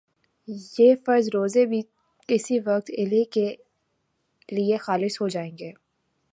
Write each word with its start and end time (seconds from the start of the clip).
یہ 0.79 0.95
فرض 1.05 1.29
روزے 1.33 1.65
بھی 1.65 1.81
کسی 2.29 2.59
وقت 2.59 2.91
اللہ 2.97 3.15
ہی 3.15 3.23
کے 3.31 3.47
لیے 4.49 4.77
خالص 4.77 5.21
ہو 5.21 5.27
جائیں 5.27 5.51
گے 5.57 5.71